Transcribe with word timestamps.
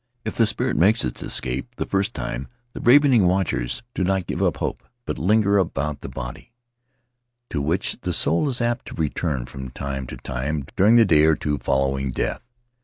If 0.25 0.33
the 0.35 0.47
spirit 0.47 0.77
makes 0.77 1.05
its 1.05 1.21
escape 1.21 1.75
the 1.75 1.85
first 1.85 2.15
time 2.15 2.47
the 2.73 2.79
ravening 2.79 3.27
watchers 3.27 3.83
do 3.93 4.03
not 4.03 4.25
give 4.25 4.41
up 4.41 4.57
hope, 4.57 4.81
but 5.05 5.19
linger 5.19 5.59
about 5.59 6.01
the 6.01 6.09
body, 6.09 6.53
to 7.51 7.61
which 7.61 8.01
the 8.01 8.11
soul 8.11 8.49
is 8.49 8.61
apt 8.61 8.87
to 8.87 8.95
return 8.95 9.45
from 9.45 9.69
time 9.69 10.07
to 10.07 10.17
time 10.17 10.65
during 10.75 10.95
the 10.95 11.05
day 11.05 11.25
or 11.25 11.35
two 11.35 11.59
following 11.59 12.09
death. 12.09 12.41